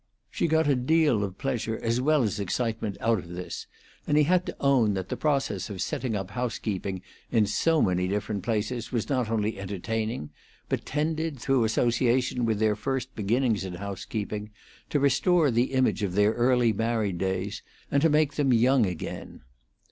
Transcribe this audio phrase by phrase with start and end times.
[0.31, 3.67] She got a deal of pleasure as well as excitement out of this,
[4.07, 8.07] and he had to own that the process of setting up housekeeping in so many
[8.07, 10.31] different places was not only entertaining,
[10.69, 14.49] but tended, through association with their first beginnings in housekeeping,
[14.89, 17.61] to restore the image of their early married days
[17.91, 19.41] and to make them young again.